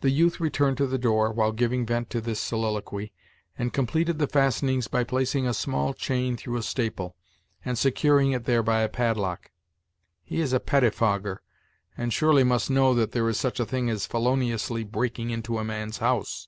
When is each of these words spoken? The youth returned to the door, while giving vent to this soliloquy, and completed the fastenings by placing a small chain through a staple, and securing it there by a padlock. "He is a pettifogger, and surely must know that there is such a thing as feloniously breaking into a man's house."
The 0.00 0.10
youth 0.10 0.38
returned 0.38 0.76
to 0.76 0.86
the 0.86 0.96
door, 0.96 1.32
while 1.32 1.50
giving 1.50 1.84
vent 1.84 2.08
to 2.10 2.20
this 2.20 2.38
soliloquy, 2.38 3.12
and 3.58 3.72
completed 3.72 4.20
the 4.20 4.28
fastenings 4.28 4.86
by 4.86 5.02
placing 5.02 5.44
a 5.44 5.52
small 5.52 5.92
chain 5.92 6.36
through 6.36 6.56
a 6.56 6.62
staple, 6.62 7.16
and 7.64 7.76
securing 7.76 8.30
it 8.30 8.44
there 8.44 8.62
by 8.62 8.82
a 8.82 8.88
padlock. 8.88 9.50
"He 10.22 10.40
is 10.40 10.52
a 10.52 10.60
pettifogger, 10.60 11.42
and 11.96 12.12
surely 12.12 12.44
must 12.44 12.70
know 12.70 12.94
that 12.94 13.10
there 13.10 13.28
is 13.28 13.40
such 13.40 13.58
a 13.58 13.66
thing 13.66 13.90
as 13.90 14.06
feloniously 14.06 14.84
breaking 14.84 15.30
into 15.30 15.58
a 15.58 15.64
man's 15.64 15.98
house." 15.98 16.46